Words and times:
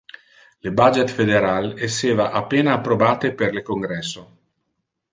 Le 0.67 0.71
budget 0.79 1.13
federal 1.17 1.69
esseva 1.89 2.27
a 2.41 2.43
pena 2.57 2.75
approbate 2.79 3.35
per 3.43 3.55
le 3.59 3.67
Congresso. 3.73 4.29